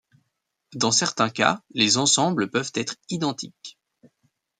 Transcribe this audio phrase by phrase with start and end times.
[0.73, 3.77] Dans certains cas, les ensembles peuvent être identiques.